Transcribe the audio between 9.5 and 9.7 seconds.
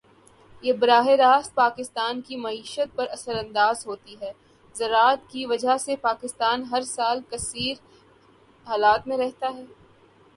ہے.